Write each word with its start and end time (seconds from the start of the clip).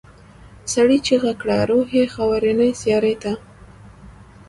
سړي 0.73 0.97
چيغه 1.07 1.33
کړه 1.41 1.57
روح 1.69 1.87
یې 1.97 2.05
خاورینې 2.13 2.69
سیارې 2.81 3.15
ته. 3.23 3.31